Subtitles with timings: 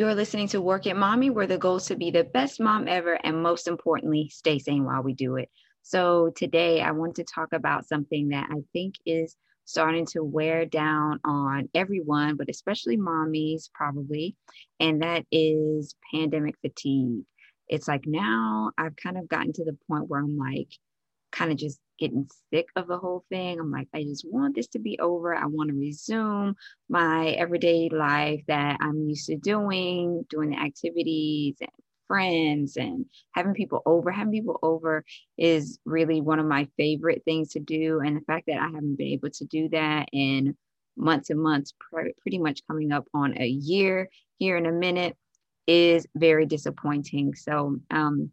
[0.00, 2.88] You're listening to Work It Mommy, where the goal is to be the best mom
[2.88, 5.50] ever, and most importantly, stay sane while we do it.
[5.82, 9.36] So, today I want to talk about something that I think is
[9.66, 14.36] starting to wear down on everyone, but especially mommies, probably,
[14.80, 17.24] and that is pandemic fatigue.
[17.68, 20.68] It's like now I've kind of gotten to the point where I'm like,
[21.30, 23.60] kind of just getting sick of the whole thing.
[23.60, 25.34] I'm like, I just want this to be over.
[25.34, 26.56] I want to resume
[26.88, 31.70] my everyday life that I'm used to doing, doing the activities and
[32.08, 34.10] friends and having people over.
[34.10, 35.04] Having people over
[35.38, 38.00] is really one of my favorite things to do.
[38.00, 40.56] And the fact that I haven't been able to do that in
[40.96, 45.16] months and months, pretty much coming up on a year here in a minute,
[45.66, 47.34] is very disappointing.
[47.34, 48.32] So, um,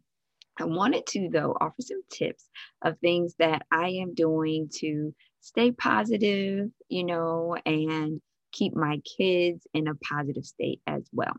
[0.58, 2.48] I wanted to, though, offer some tips
[2.82, 8.20] of things that I am doing to stay positive, you know, and
[8.52, 11.34] keep my kids in a positive state as well.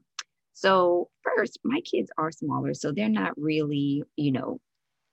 [0.53, 4.59] So, first, my kids are smaller, so they're not really, you know,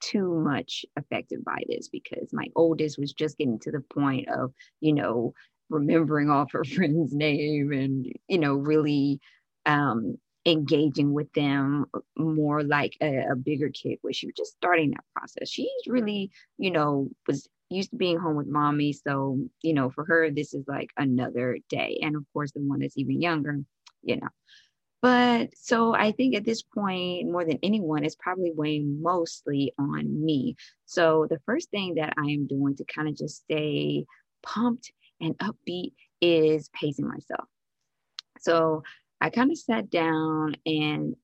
[0.00, 4.52] too much affected by this because my oldest was just getting to the point of,
[4.80, 5.32] you know,
[5.70, 9.20] remembering off her friend's name and, you know, really
[9.66, 10.16] um,
[10.46, 15.04] engaging with them more like a, a bigger kid where she was just starting that
[15.14, 15.48] process.
[15.48, 18.92] She's really, you know, was used to being home with mommy.
[18.92, 21.98] So, you know, for her, this is like another day.
[22.00, 23.58] And of course, the one that's even younger,
[24.02, 24.28] you know.
[25.02, 30.24] But so I think at this point, more than anyone, it's probably weighing mostly on
[30.24, 30.56] me.
[30.84, 34.06] So the first thing that I am doing to kind of just stay
[34.42, 37.46] pumped and upbeat is pacing myself.
[38.40, 38.84] So
[39.20, 41.16] I kind of sat down and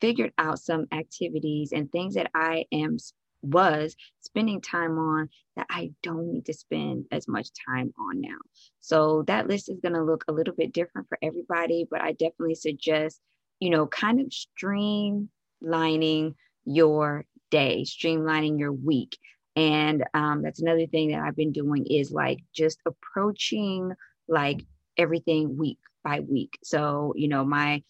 [0.00, 2.96] figured out some activities and things that I am
[3.42, 8.38] was spending time on that I don't need to spend as much time on now.
[8.80, 12.12] So that list is going to look a little bit different for everybody, but I
[12.12, 13.20] definitely suggest,
[13.60, 19.18] you know, kind of streamlining your day, streamlining your week.
[19.56, 23.92] And um, that's another thing that I've been doing is like just approaching
[24.26, 24.64] like
[24.96, 26.58] everything week by week.
[26.62, 27.82] So, you know, my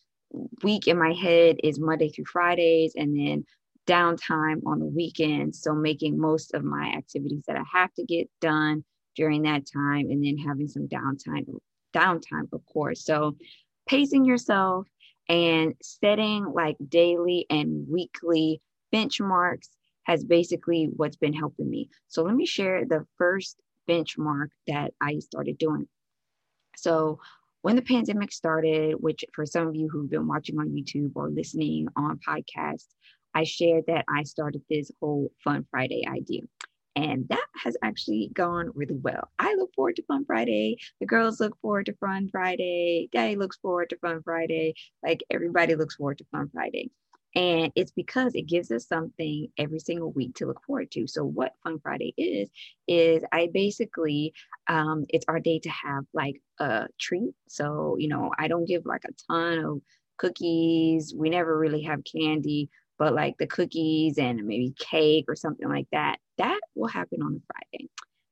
[0.62, 3.44] week in my head is Monday through Fridays and then
[3.86, 5.60] downtime on the weekends.
[5.60, 8.84] So, making most of my activities that I have to get done
[9.16, 11.46] during that time and then having some downtime,
[11.92, 13.04] downtime, of course.
[13.04, 13.36] So,
[13.86, 14.86] pacing yourself
[15.28, 18.60] and setting like daily and weekly
[18.92, 19.68] benchmarks
[20.04, 21.88] has basically what's been helping me.
[22.08, 25.88] So, let me share the first benchmark that I started doing.
[26.76, 27.20] So,
[27.64, 31.30] when the pandemic started, which for some of you who've been watching on YouTube or
[31.30, 32.88] listening on podcasts,
[33.34, 36.42] I shared that I started this whole Fun Friday idea.
[36.94, 39.30] And that has actually gone really well.
[39.38, 40.76] I look forward to Fun Friday.
[41.00, 43.08] The girls look forward to Fun Friday.
[43.10, 44.74] Daddy looks forward to Fun Friday.
[45.02, 46.90] Like everybody looks forward to Fun Friday.
[47.34, 51.06] And it's because it gives us something every single week to look forward to.
[51.06, 52.48] So, what Fun Friday is,
[52.86, 54.32] is I basically,
[54.68, 57.34] um, it's our day to have like a treat.
[57.48, 59.80] So, you know, I don't give like a ton of
[60.16, 61.12] cookies.
[61.16, 65.88] We never really have candy, but like the cookies and maybe cake or something like
[65.92, 67.88] that, that will happen on Friday.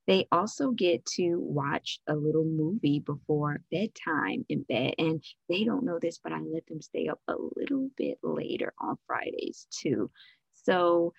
[0.06, 4.94] They also get to watch a little movie before bedtime in bed.
[4.98, 8.72] And they don't know this, but I let them stay up a little bit later
[8.80, 10.10] on Fridays too.
[10.54, 11.12] So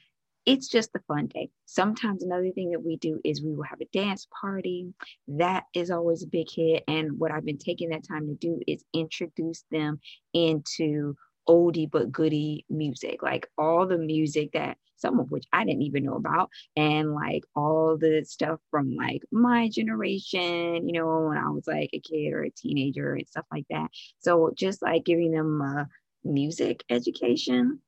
[0.45, 1.49] it's just a fun day.
[1.66, 4.94] Sometimes another thing that we do is we will have a dance party.
[5.27, 6.83] That is always a big hit.
[6.88, 10.00] And what I've been taking that time to do is introduce them
[10.33, 11.15] into
[11.47, 16.05] oldie but goodie music, like all the music that some of which I didn't even
[16.05, 21.49] know about, and like all the stuff from like my generation, you know, when I
[21.49, 23.89] was like a kid or a teenager and stuff like that.
[24.19, 25.87] So just like giving them a
[26.23, 27.79] music education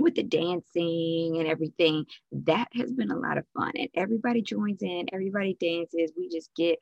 [0.00, 3.72] with the dancing and everything, that has been a lot of fun.
[3.76, 6.12] And everybody joins in, everybody dances.
[6.16, 6.78] We just get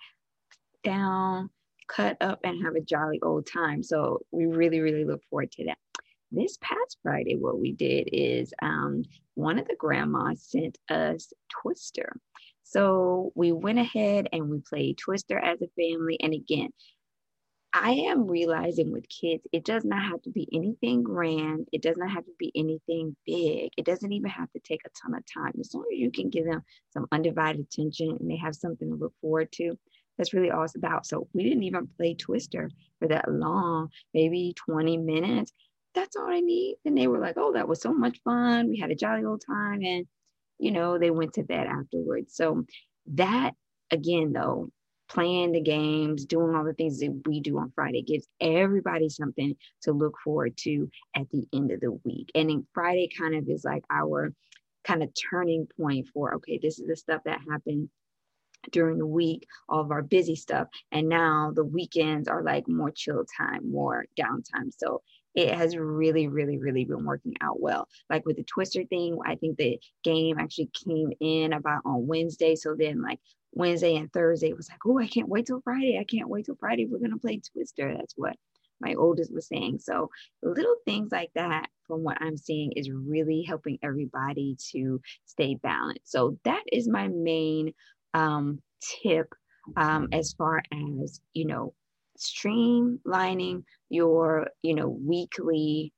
[0.83, 1.51] down,
[1.89, 3.83] cut up, and have a jolly old time.
[3.83, 5.79] So we really, really look forward to that
[6.31, 9.05] this past Friday, what we did is um,
[9.35, 12.17] one of the grandmas sent us Twister.
[12.65, 16.19] So we went ahead and we played Twister as a family.
[16.21, 16.71] And again,
[17.73, 21.69] I am realizing with kids, it does not have to be anything grand.
[21.73, 23.71] It does not have to be anything big.
[23.77, 25.53] It doesn't even have to take a ton of time.
[25.61, 28.97] As long as you can give them some undivided attention and they have something to
[28.97, 29.79] look forward to,
[30.17, 31.07] that's really all it's about.
[31.07, 35.53] So we didn't even play Twister for that long, maybe 20 minutes
[35.99, 36.77] that's all I need.
[36.85, 38.69] And they were like, oh, that was so much fun.
[38.69, 39.83] We had a jolly old time.
[39.83, 40.07] And,
[40.59, 42.35] you know, they went to bed afterwards.
[42.35, 42.65] So
[43.15, 43.53] that,
[43.91, 44.71] again, though,
[45.09, 49.57] playing the games, doing all the things that we do on Friday gives everybody something
[49.83, 52.31] to look forward to at the end of the week.
[52.35, 54.33] And then Friday kind of is like our
[54.85, 57.89] kind of turning point for okay, this is the stuff that happened
[58.71, 60.69] during the week, all of our busy stuff.
[60.93, 64.73] And now the weekends are like more chill time, more downtime.
[64.77, 65.03] So
[65.35, 67.89] it has really, really, really been working out well.
[68.11, 72.57] Like with the Twister thing, I think the game actually came in about on Wednesday.
[72.57, 73.21] So then, like
[73.53, 75.99] Wednesday and Thursday, it was like, oh, I can't wait till Friday.
[75.99, 76.87] I can't wait till Friday.
[76.87, 77.95] We're going to play Twister.
[77.97, 78.37] That's what
[78.81, 79.79] my oldest was saying.
[79.81, 80.11] So
[80.43, 86.11] little things like that, from what I'm seeing, is really helping everybody to stay balanced.
[86.11, 87.73] So that is my main
[88.15, 88.61] um,
[89.03, 89.35] tip
[89.77, 91.75] um, as far as you know
[92.19, 95.93] streamlining your you know weekly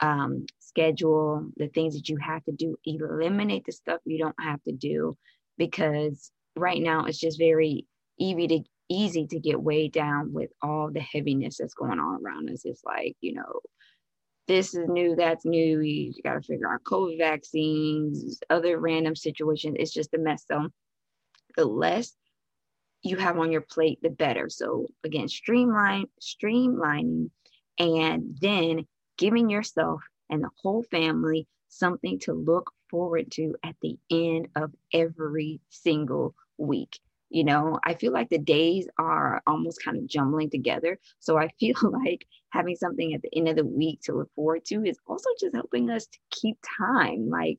[0.00, 4.62] um, schedule the things that you have to do eliminate the stuff you don't have
[4.62, 5.16] to do
[5.56, 7.86] because right now it's just very
[8.18, 12.50] easy to easy to get weighed down with all the heaviness that's going on around
[12.50, 12.62] us.
[12.64, 13.60] It's like you know
[14.46, 19.76] this is new that's new you got to figure out covid vaccines other random situations.
[19.78, 20.44] It's just a mess.
[20.50, 20.68] So
[21.56, 22.14] the less
[23.08, 24.48] you have on your plate, the better.
[24.48, 27.30] So again, streamline, streamlining,
[27.78, 33.98] and then giving yourself and the whole family something to look forward to at the
[34.10, 36.98] end of every single week.
[37.30, 40.98] You know, I feel like the days are almost kind of jumbling together.
[41.18, 44.64] So I feel like having something at the end of the week to look forward
[44.66, 47.28] to is also just helping us to keep time.
[47.28, 47.58] Like,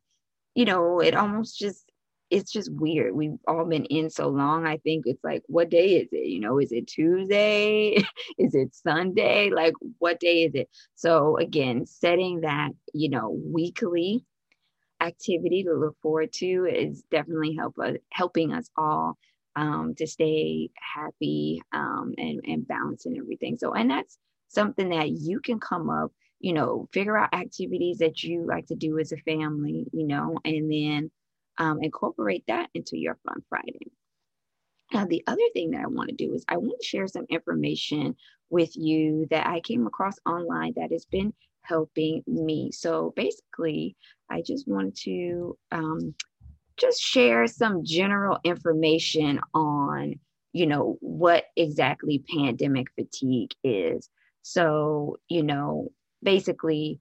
[0.56, 1.89] you know, it almost just
[2.30, 3.16] it's just weird.
[3.16, 4.66] We've all been in so long.
[4.68, 6.28] I think it's like, what day is it?
[6.28, 7.96] You know, is it Tuesday?
[8.38, 9.50] is it Sunday?
[9.50, 10.70] Like, what day is it?
[10.96, 14.26] So, again, setting that, you know, weekly
[15.02, 19.18] activity to look forward to is definitely help us, helping us all
[19.56, 23.58] um, to stay happy um, and, and balanced and everything.
[23.58, 24.18] So, and that's
[24.50, 28.76] something that you can come up, you know, figure out activities that you like to
[28.76, 31.12] do as a family, you know, and then
[31.60, 33.92] um, incorporate that into your Fun Friday.
[34.92, 37.26] Now, the other thing that I want to do is I want to share some
[37.30, 38.16] information
[38.50, 42.72] with you that I came across online that has been helping me.
[42.72, 43.96] So basically,
[44.30, 46.16] I just wanted to um,
[46.78, 50.16] just share some general information on,
[50.54, 54.10] you know, what exactly pandemic fatigue is.
[54.42, 55.92] So, you know,
[56.24, 57.00] basically,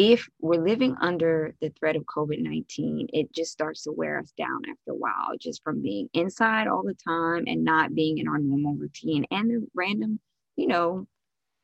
[0.00, 4.32] if we're living under the threat of COVID 19, it just starts to wear us
[4.32, 8.26] down after a while, just from being inside all the time and not being in
[8.26, 10.18] our normal routine and the random,
[10.56, 11.06] you know,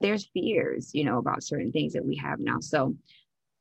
[0.02, 2.60] there's fears, you know, about certain things that we have now.
[2.60, 2.94] So,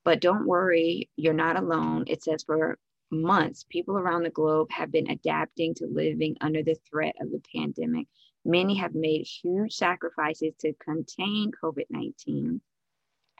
[0.03, 2.03] but don't worry, you're not alone.
[2.07, 2.77] It says for
[3.09, 7.41] months, people around the globe have been adapting to living under the threat of the
[7.55, 8.07] pandemic.
[8.43, 12.59] Many have made huge sacrifices to contain COVID 19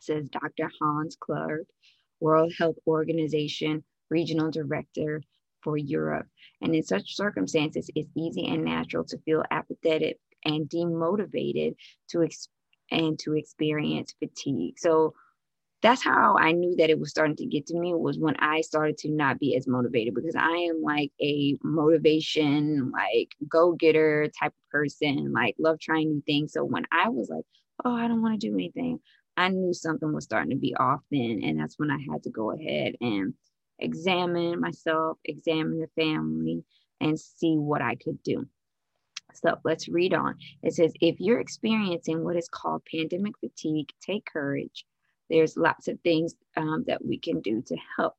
[0.01, 0.69] says Dr.
[0.79, 1.65] Hans Kluge,
[2.19, 5.21] World Health Organization Regional Director
[5.61, 6.27] for Europe.
[6.61, 11.75] And in such circumstances, it's easy and natural to feel apathetic and demotivated
[12.09, 12.49] to ex-
[12.91, 14.77] and to experience fatigue.
[14.77, 15.15] So
[15.81, 18.61] that's how I knew that it was starting to get to me was when I
[18.61, 24.29] started to not be as motivated because I am like a motivation, like go getter
[24.39, 26.53] type of person, like love trying new things.
[26.53, 27.43] So when I was like,
[27.83, 28.99] oh, I don't want to do anything,
[29.37, 31.41] I knew something was starting to be off then.
[31.43, 33.33] And that's when I had to go ahead and
[33.79, 36.63] examine myself, examine the family,
[37.01, 38.47] and see what I could do.
[39.33, 40.35] So let's read on.
[40.63, 44.85] It says, if you're experiencing what is called pandemic fatigue, take courage.
[45.29, 48.13] There's lots of things um, that we can do to help.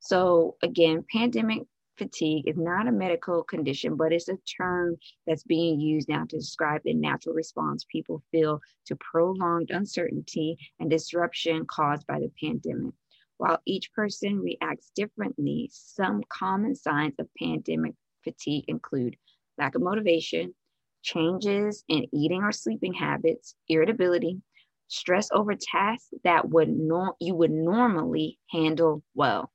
[0.00, 1.62] So, again, pandemic
[1.96, 4.96] fatigue is not a medical condition, but it's a term
[5.26, 10.90] that's being used now to describe the natural response people feel to prolonged uncertainty and
[10.90, 12.94] disruption caused by the pandemic.
[13.38, 19.16] While each person reacts differently, some common signs of pandemic fatigue include
[19.58, 20.54] lack of motivation,
[21.02, 24.40] changes in eating or sleeping habits, irritability,
[24.88, 29.50] stress over tasks that would no- you would normally handle well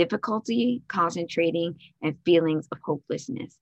[0.00, 3.58] difficulty concentrating, and feelings of hopelessness.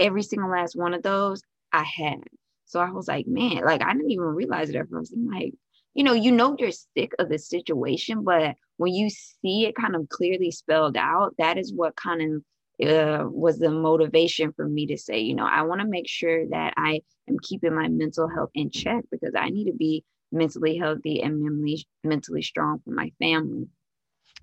[0.00, 1.40] Every single last one of those
[1.72, 2.18] I had.
[2.66, 5.12] So I was like, man, like I didn't even realize it at first.
[5.12, 5.54] I'm like,
[5.94, 9.94] you know, you know you're sick of the situation, but when you see it kind
[9.94, 12.42] of clearly spelled out, that is what kind
[12.80, 16.08] of uh, was the motivation for me to say, you know, I want to make
[16.08, 20.04] sure that I am keeping my mental health in check because I need to be
[20.32, 23.68] mentally healthy and mentally mentally strong for my family.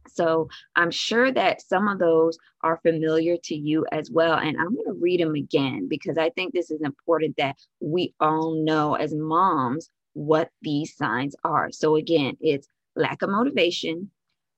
[0.08, 4.38] So I'm sure that some of those are familiar to you as well.
[4.38, 8.14] And I'm going to read them again because I think this is important that we
[8.20, 11.72] all know as moms what these signs are.
[11.72, 14.10] So again, it's lack of motivation,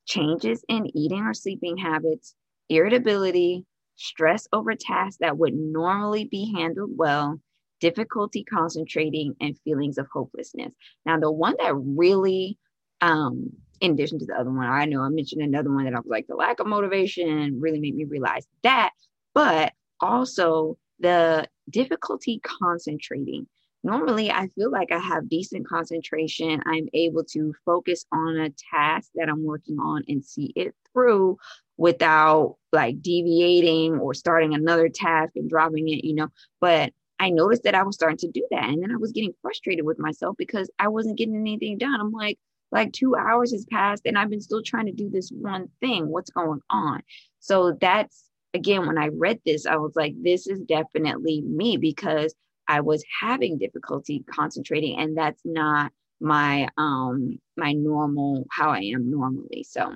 [0.05, 2.35] changes in eating or sleeping habits,
[2.69, 7.39] irritability, stress over tasks that would normally be handled well,
[7.79, 10.73] difficulty concentrating, and feelings of hopelessness.
[11.05, 12.57] Now, the one that really
[13.01, 13.51] um,
[13.81, 14.65] in addition to the other one.
[14.65, 17.79] I know I mentioned another one that I was like, the lack of motivation really
[17.79, 18.91] made me realize that,
[19.33, 23.47] but also the difficulty concentrating.
[23.83, 26.61] Normally, I feel like I have decent concentration.
[26.65, 31.37] I'm able to focus on a task that I'm working on and see it through
[31.77, 36.27] without like deviating or starting another task and dropping it, you know.
[36.59, 38.65] But I noticed that I was starting to do that.
[38.65, 41.99] And then I was getting frustrated with myself because I wasn't getting anything done.
[41.99, 42.39] I'm like,
[42.71, 46.07] like two hours has passed and I've been still trying to do this one thing.
[46.07, 47.01] What's going on?
[47.39, 52.33] So that's again, when I read this, I was like, this is definitely me because
[52.67, 59.09] I was having difficulty concentrating and that's not my um my normal how I am
[59.09, 59.63] normally.
[59.63, 59.93] So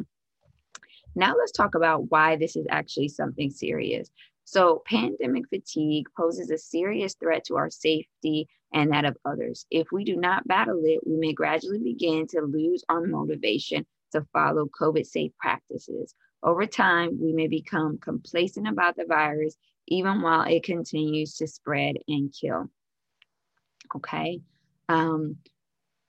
[1.16, 4.10] now let's talk about why this is actually something serious.
[4.44, 9.66] So, pandemic fatigue poses a serious threat to our safety and that of others.
[9.70, 14.26] If we do not battle it, we may gradually begin to lose our motivation to
[14.34, 16.14] follow COVID safe practices.
[16.44, 19.56] Over time, we may become complacent about the virus,
[19.88, 22.70] even while it continues to spread and kill.
[23.96, 24.42] Okay.
[24.90, 25.38] Um,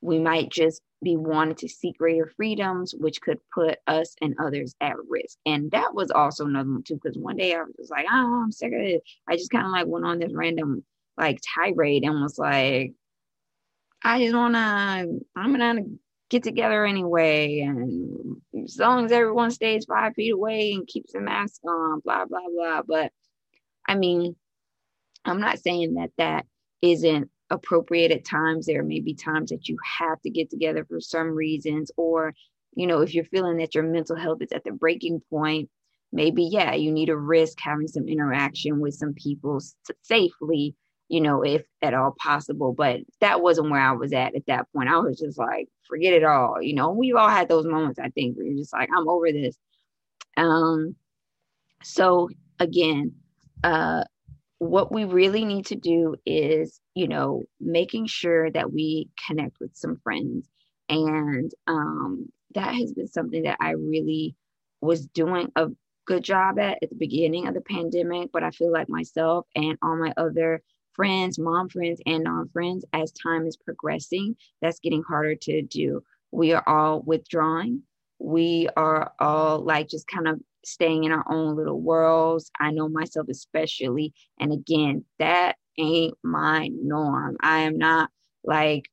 [0.00, 4.74] we might just be wanting to seek greater freedoms, which could put us and others
[4.80, 5.36] at risk.
[5.46, 8.42] And that was also another one too, because one day I was just like, oh,
[8.44, 9.02] I'm sick of it.
[9.28, 10.84] I just kind of like went on this random
[11.16, 12.92] like tirade and was like,
[14.02, 15.82] I just wanna, I'm gonna
[16.30, 17.60] get together anyway.
[17.60, 22.24] And as long as everyone stays five feet away and keeps the mask on, blah,
[22.24, 22.82] blah, blah.
[22.86, 23.12] But
[23.86, 24.34] I mean,
[25.24, 26.46] I'm not saying that that
[26.80, 28.66] isn't appropriate at times.
[28.66, 32.34] There may be times that you have to get together for some reasons, or,
[32.74, 35.68] you know, if you're feeling that your mental health is at the breaking point,
[36.12, 39.60] maybe, yeah, you need to risk having some interaction with some people
[40.02, 40.74] safely,
[41.12, 42.72] you know, if at all possible.
[42.72, 44.88] But that wasn't where I was at at that point.
[44.88, 46.62] I was just like, forget it all.
[46.62, 49.30] You know, we've all had those moments, I think, where you're just like, I'm over
[49.30, 49.54] this.
[50.38, 50.96] Um,
[51.82, 53.12] so again,
[53.62, 54.04] uh,
[54.56, 59.72] what we really need to do is, you know, making sure that we connect with
[59.74, 60.48] some friends.
[60.88, 64.34] And um, that has been something that I really
[64.80, 65.66] was doing a
[66.06, 68.30] good job at at the beginning of the pandemic.
[68.32, 70.62] But I feel like myself and all my other
[70.94, 76.02] friends, mom friends, and non friends, as time is progressing, that's getting harder to do.
[76.30, 77.82] We are all withdrawing.
[78.18, 82.50] We are all like just kind of staying in our own little worlds.
[82.60, 84.14] I know myself especially.
[84.38, 87.36] And again, that ain't my norm.
[87.40, 88.10] I am not
[88.44, 88.88] like,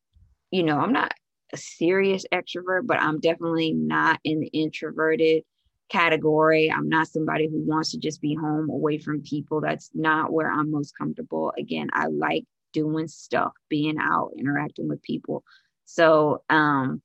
[0.52, 1.14] you know, I'm not
[1.54, 5.44] a serious extrovert, but I'm definitely not the introverted
[5.90, 6.72] category.
[6.72, 9.62] I'm not somebody who wants to just be home away from people.
[9.62, 11.54] That's not where I'm most comfortable.
[11.58, 15.44] Again, I like doing stuff, being out, interacting with people.
[15.86, 17.02] So, um,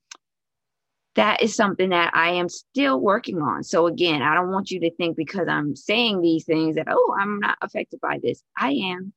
[1.15, 3.63] that is something that I am still working on.
[3.63, 7.15] So again, I don't want you to think because I'm saying these things that, oh,
[7.17, 8.43] I'm not affected by this.
[8.57, 9.13] I am.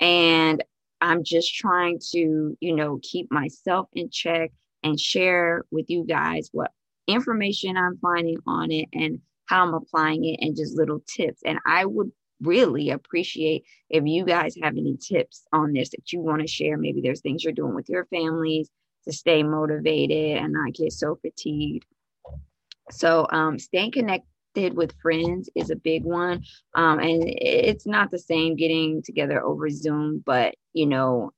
[0.00, 0.64] And
[1.02, 4.50] I'm just trying to, you know, keep myself in check
[4.82, 6.70] and share with you guys what
[7.06, 11.42] information I'm finding on it and how I'm applying it and just little tips.
[11.44, 16.20] And I would really appreciate if you guys have any tips on this that you
[16.20, 16.76] want to share.
[16.76, 18.70] Maybe there's things you're doing with your families
[19.04, 21.86] to stay motivated and not get so fatigued.
[22.90, 26.44] So, um, staying connected with friends is a big one.
[26.74, 31.32] Um, and it's not the same getting together over Zoom, but you know,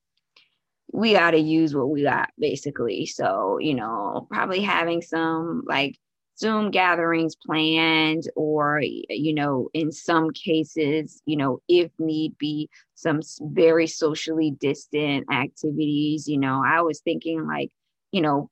[0.93, 3.07] we got to use what we got basically.
[3.07, 5.97] So, you know, probably having some like
[6.37, 13.21] Zoom gatherings planned, or, you know, in some cases, you know, if need be, some
[13.41, 16.27] very socially distant activities.
[16.27, 17.71] You know, I was thinking like,
[18.11, 18.51] you know,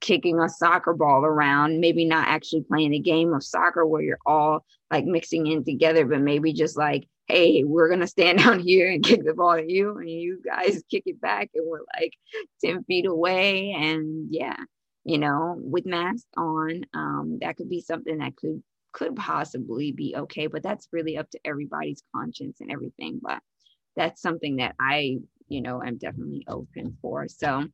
[0.00, 4.18] kicking a soccer ball around, maybe not actually playing a game of soccer where you're
[4.26, 8.90] all like mixing in together, but maybe just like, hey, we're gonna stand down here
[8.90, 12.12] and kick the ball at you, and you guys kick it back, and we're like
[12.64, 13.72] 10 feet away.
[13.72, 14.56] And yeah,
[15.04, 18.62] you know, with masks on, um, that could be something that could
[18.92, 23.20] could possibly be okay, but that's really up to everybody's conscience and everything.
[23.22, 23.40] But
[23.96, 27.26] that's something that I, you know, am definitely open for.
[27.28, 27.64] So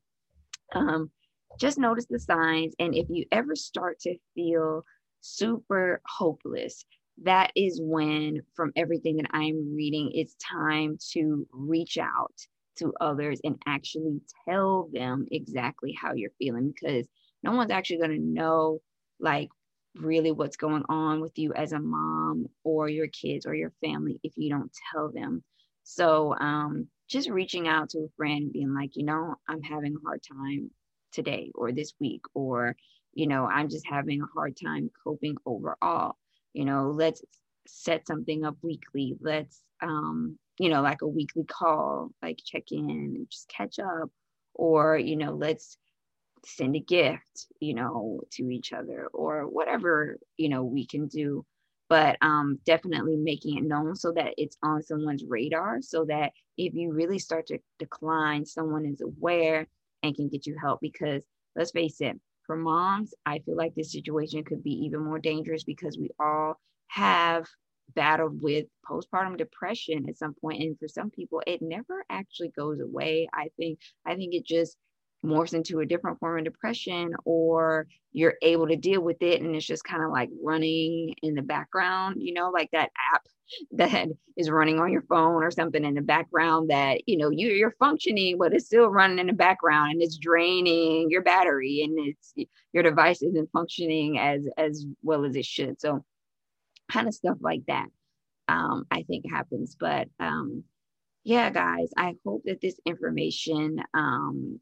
[0.74, 1.10] um
[1.58, 2.74] just notice the signs.
[2.78, 4.84] And if you ever start to feel
[5.20, 6.84] super hopeless,
[7.22, 12.34] that is when, from everything that I'm reading, it's time to reach out
[12.76, 17.06] to others and actually tell them exactly how you're feeling because
[17.42, 18.80] no one's actually going to know
[19.18, 19.50] like
[19.96, 24.18] really what's going on with you as a mom or your kids or your family
[24.22, 25.42] if you don't tell them.
[25.82, 30.06] So, um, just reaching out to a friend being like, you know, I'm having a
[30.06, 30.70] hard time
[31.12, 32.76] today or this week, or,
[33.14, 36.16] you know, I'm just having a hard time coping overall.
[36.52, 37.22] You know, let's
[37.66, 39.16] set something up weekly.
[39.20, 44.10] Let's, um, you know, like a weekly call, like check in and just catch up,
[44.54, 45.78] or, you know, let's
[46.44, 51.44] send a gift, you know, to each other or whatever, you know, we can do.
[51.88, 56.72] But um, definitely making it known so that it's on someone's radar so that if
[56.74, 59.66] you really start to decline, someone is aware
[60.02, 60.80] and can get you help.
[60.80, 61.24] Because
[61.56, 62.18] let's face it,
[62.50, 66.58] for moms, I feel like this situation could be even more dangerous because we all
[66.88, 67.46] have
[67.94, 72.80] battled with postpartum depression at some point and for some people it never actually goes
[72.80, 73.28] away.
[73.32, 74.76] I think i think it just
[75.24, 79.54] morphs into a different form of depression or you're able to deal with it and
[79.54, 83.22] it's just kind of like running in the background you know like that app
[83.72, 87.48] that is running on your phone or something in the background that you know you,
[87.48, 91.98] you're functioning but it's still running in the background and it's draining your battery and
[91.98, 92.34] it's
[92.72, 95.80] your device isn't functioning as as well as it should.
[95.80, 96.04] So
[96.90, 97.86] kind of stuff like that
[98.48, 99.76] um, i think happens.
[99.78, 100.64] But um,
[101.22, 104.58] yeah guys i hope that this information um,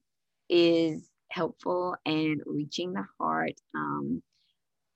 [0.48, 3.54] is helpful and reaching the heart.
[3.74, 4.22] Um,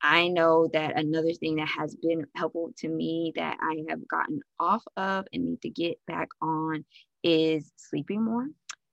[0.02, 4.40] I know that another thing that has been helpful to me that I have gotten
[4.59, 6.85] off of and need to get back on
[7.23, 8.47] is sleeping more.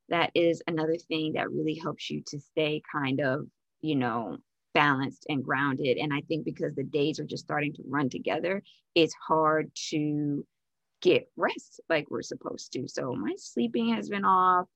[0.10, 3.48] That is another thing that really helps you to stay kind of,
[3.82, 4.38] you know,
[4.74, 5.98] balanced and grounded.
[5.98, 8.62] And I think because the days are just starting to run together,
[8.94, 10.46] it's hard to
[11.02, 12.88] get rest like we're supposed to.
[12.88, 14.68] So my sleeping has been off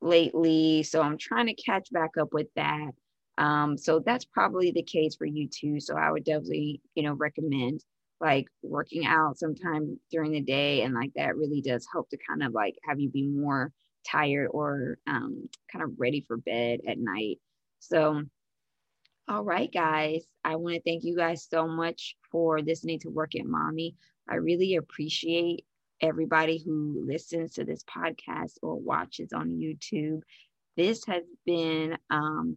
[0.00, 0.82] lately.
[0.82, 2.90] So I'm trying to catch back up with that.
[3.38, 5.80] Um, so that's probably the case for you too.
[5.80, 7.82] So I would definitely, you know, recommend
[8.20, 10.82] like working out sometime during the day.
[10.82, 13.72] And like that really does help to kind of like have you be more
[14.06, 17.38] tired or um, kind of ready for bed at night.
[17.78, 18.22] So,
[19.28, 23.34] all right, guys, I want to thank you guys so much for listening to Work
[23.34, 23.94] It Mommy.
[24.28, 25.64] I really appreciate
[26.00, 30.20] everybody who listens to this podcast or watches on YouTube.
[30.76, 32.56] This has been um,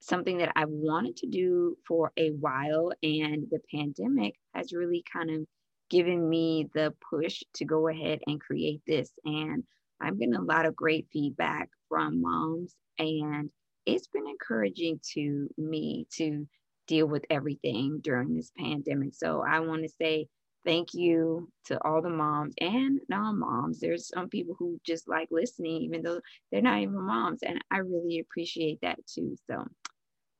[0.00, 5.30] something that I've wanted to do for a while, and the pandemic has really kind
[5.30, 5.46] of
[5.90, 9.10] given me the push to go ahead and create this.
[9.24, 9.64] And
[10.00, 13.50] I'm getting a lot of great feedback from moms, and
[13.84, 16.46] it's been encouraging to me to
[16.86, 19.14] deal with everything during this pandemic.
[19.14, 20.28] So I want to say
[20.66, 23.80] thank you to all the moms and non-moms.
[23.80, 27.78] There's some people who just like listening even though they're not even moms and i
[27.78, 29.36] really appreciate that too.
[29.48, 29.64] So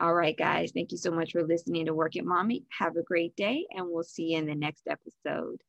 [0.01, 2.65] all right guys thank you so much for listening to work it mommy.
[2.79, 5.63] Have a great day and we'll see you in the next episode